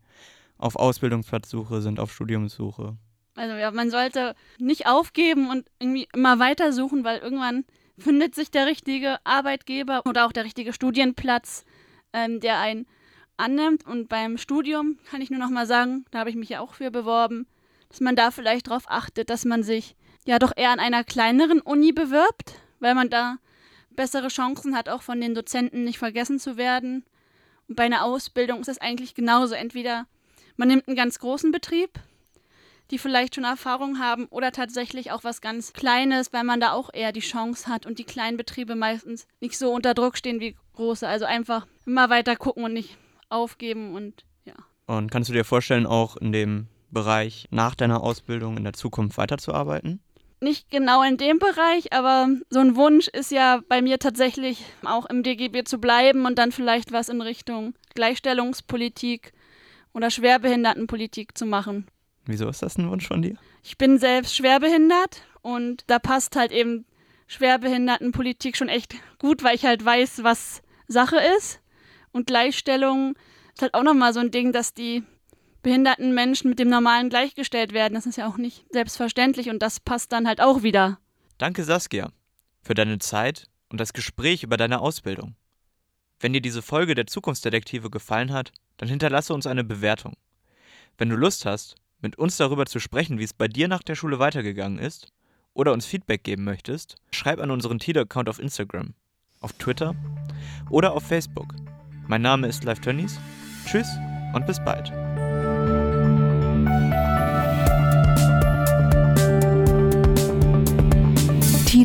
auf 0.58 0.76
Ausbildungsplatzsuche 0.76 1.82
sind, 1.82 2.00
auf 2.00 2.14
Studiumssuche? 2.14 2.98
Also 3.36 3.56
ja, 3.56 3.70
man 3.72 3.92
sollte 3.92 4.36
nicht 4.58 4.88
aufgeben 4.88 5.50
und 5.50 5.68
irgendwie 5.80 6.08
immer 6.14 6.40
weitersuchen, 6.40 7.04
weil 7.04 7.20
irgendwann 7.20 7.66
findet 7.98 8.36
sich 8.36 8.52
der 8.52 8.66
richtige 8.66 9.18
Arbeitgeber 9.26 10.02
oder 10.06 10.26
auch 10.26 10.32
der 10.32 10.44
richtige 10.44 10.74
Studienplatz, 10.74 11.64
ähm, 12.14 12.40
der 12.40 12.60
einen 12.60 12.88
annimmt. 13.38 13.86
Und 13.86 14.10
beim 14.10 14.38
Studium 14.38 14.98
kann 15.10 15.22
ich 15.22 15.30
nur 15.30 15.40
noch 15.40 15.50
mal 15.50 15.68
sagen, 15.68 16.06
da 16.12 16.20
habe 16.20 16.30
ich 16.30 16.36
mich 16.36 16.50
ja 16.50 16.60
auch 16.62 16.74
für 16.74 16.92
beworben, 16.92 17.48
dass 17.90 18.02
man 18.02 18.16
da 18.16 18.32
vielleicht 18.32 18.68
darauf 18.68 18.90
achtet, 18.90 19.30
dass 19.30 19.46
man 19.46 19.64
sich 19.64 19.96
ja 20.26 20.40
doch 20.40 20.52
eher 20.56 20.72
an 20.72 20.80
einer 20.80 21.04
kleineren 21.04 21.62
Uni 21.62 21.92
bewirbt, 21.92 22.56
weil 22.80 22.96
man 22.96 23.10
da 23.10 23.38
bessere 23.92 24.28
Chancen 24.28 24.76
hat, 24.76 24.90
auch 24.90 25.02
von 25.02 25.22
den 25.22 25.34
Dozenten 25.34 25.84
nicht 25.84 25.98
vergessen 25.98 26.40
zu 26.40 26.58
werden. 26.58 27.04
Und 27.68 27.76
bei 27.76 27.84
einer 27.84 28.04
Ausbildung 28.04 28.62
ist 28.62 28.70
es 28.70 28.80
eigentlich 28.80 29.16
genauso. 29.16 29.56
Entweder 29.56 30.06
man 30.56 30.68
nimmt 30.68 30.88
einen 30.88 30.98
ganz 30.98 31.20
großen 31.20 31.52
Betrieb, 31.52 32.00
die 32.92 32.98
vielleicht 32.98 33.36
schon 33.36 33.44
Erfahrung 33.44 34.00
haben 34.00 34.26
oder 34.28 34.52
tatsächlich 34.52 35.12
auch 35.12 35.24
was 35.24 35.42
ganz 35.42 35.74
Kleines, 35.74 36.32
weil 36.32 36.44
man 36.44 36.60
da 36.60 36.72
auch 36.72 36.90
eher 36.94 37.12
die 37.12 37.20
Chance 37.20 37.68
hat 37.68 37.86
und 37.86 38.00
die 38.00 38.06
kleinen 38.06 38.38
Betriebe 38.38 38.76
meistens 38.76 39.28
nicht 39.42 39.58
so 39.58 39.74
unter 39.74 39.94
Druck 39.94 40.18
stehen 40.18 40.40
wie 40.40 40.56
große. 40.74 41.08
Also 41.08 41.26
einfach 41.26 41.68
immer 41.86 42.10
weiter 42.10 42.36
gucken 42.36 42.64
und 42.64 42.74
nicht 42.74 42.98
aufgeben 43.30 43.94
und 43.94 44.26
ja. 44.46 44.56
Und 44.86 45.12
kannst 45.12 45.30
du 45.30 45.34
dir 45.34 45.44
vorstellen, 45.44 45.86
auch 45.86 46.16
in 46.16 46.32
dem 46.32 46.68
Bereich 46.90 47.48
nach 47.52 47.76
deiner 47.76 48.02
Ausbildung 48.02 48.56
in 48.56 48.64
der 48.64 48.74
Zukunft 48.74 49.18
weiterzuarbeiten? 49.18 50.00
Nicht 50.40 50.70
genau 50.70 51.02
in 51.02 51.18
dem 51.18 51.40
Bereich, 51.40 51.94
aber 51.94 52.30
so 52.50 52.60
ein 52.60 52.76
Wunsch 52.76 53.08
ist 53.08 53.32
ja 53.32 53.62
bei 53.68 53.82
mir 53.82 53.98
tatsächlich 53.98 54.64
auch 54.86 55.08
im 55.08 55.24
DGB 55.24 55.64
zu 55.64 55.80
bleiben 55.80 56.26
und 56.26 56.38
dann 56.38 56.52
vielleicht 56.52 56.92
was 56.92 57.10
in 57.10 57.22
Richtung 57.22 57.74
Gleichstellungspolitik 57.96 59.34
oder 59.94 60.12
Schwerbehindertenpolitik 60.12 61.36
zu 61.36 61.48
machen. 61.48 61.88
Wieso 62.26 62.48
ist 62.50 62.62
das 62.62 62.78
ein 62.78 62.90
Wunsch 62.90 63.08
von 63.08 63.24
dir? 63.24 63.38
Ich 63.64 63.78
bin 63.78 63.98
selbst 63.98 64.36
schwerbehindert 64.36 65.24
und 65.42 65.84
da 65.88 65.98
passt 65.98 66.36
halt 66.36 66.52
eben 66.52 66.86
Schwerbehindertenpolitik 67.28 68.58
schon 68.58 68.70
echt 68.70 68.96
gut, 69.18 69.44
weil 69.44 69.56
ich 69.56 69.66
halt 69.66 69.84
weiß, 69.84 70.24
was 70.24 70.62
Sache 70.88 71.18
ist. 71.38 71.62
Und 72.12 72.28
Gleichstellung 72.28 73.16
ist 73.54 73.62
halt 73.62 73.74
auch 73.74 73.84
nochmal 73.84 74.14
so 74.14 74.20
ein 74.20 74.32
Ding, 74.32 74.52
dass 74.52 74.74
die 74.74 75.04
behinderten 75.62 76.14
Menschen 76.14 76.50
mit 76.50 76.60
dem 76.60 76.70
Normalen 76.70 77.10
gleichgestellt 77.10 77.74
werden. 77.74 77.94
Das 77.94 78.06
ist 78.06 78.18
ja 78.18 78.28
auch 78.28 78.38
nicht 78.38 78.66
selbstverständlich 78.72 79.50
und 79.50 79.62
das 79.62 79.80
passt 79.80 80.12
dann 80.12 80.28
halt 80.28 80.42
auch 80.42 80.64
wieder. 80.64 81.00
Danke, 81.38 81.64
Saskia, 81.64 82.12
für 82.62 82.74
deine 82.74 83.00
Zeit 83.00 83.48
und 83.70 83.80
das 83.80 83.94
Gespräch 83.94 84.44
über 84.44 84.58
deine 84.58 84.80
Ausbildung. 84.80 85.36
Wenn 86.20 86.34
dir 86.34 86.42
diese 86.42 86.62
Folge 86.62 86.96
der 86.96 87.08
Zukunftsdetektive 87.08 87.90
gefallen 87.90 88.34
hat, 88.34 88.52
dann 88.78 88.90
hinterlasse 88.90 89.34
uns 89.34 89.46
eine 89.46 89.64
Bewertung. 89.64 90.14
Wenn 90.98 91.10
du 91.10 91.16
Lust 91.16 91.46
hast, 91.46 91.76
mit 92.02 92.18
uns 92.18 92.38
darüber 92.38 92.66
zu 92.66 92.80
sprechen, 92.80 93.20
wie 93.20 93.24
es 93.24 93.34
bei 93.34 93.48
dir 93.48 93.68
nach 93.68 93.84
der 93.84 93.96
Schule 93.96 94.20
weitergegangen 94.20 94.80
ist, 94.80 95.12
oder 95.54 95.74
uns 95.74 95.88
Feedback 95.88 96.24
geben 96.24 96.44
möchtest, 96.44 96.96
schreib 97.12 97.40
an 97.40 97.50
unseren 97.50 97.80
Tide-Account 97.80 98.30
auf 98.30 98.40
Instagram, 98.40 98.94
auf 99.42 99.54
Twitter 99.54 99.96
oder 100.70 100.94
auf 100.94 101.04
Facebook. 101.04 101.54
Mein 102.08 102.22
Name 102.22 102.48
ist 102.48 102.64
Live 102.64 102.80
Tönnies. 102.80 103.20
Tschüss 103.66 103.88
und 104.34 104.46
bis 104.46 104.64
bald. 104.64 105.07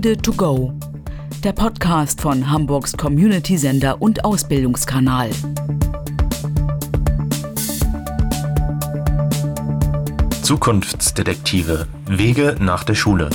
Tide 0.02 0.20
to 0.20 0.32
go. 0.32 0.72
Der 1.44 1.52
Podcast 1.52 2.20
von 2.20 2.50
Hamburgs 2.50 2.96
Community-Sender 2.96 4.02
und 4.02 4.24
Ausbildungskanal. 4.24 5.30
Zukunftsdetektive 10.42 11.86
Wege 12.08 12.56
nach 12.58 12.82
der 12.82 12.96
Schule. 12.96 13.30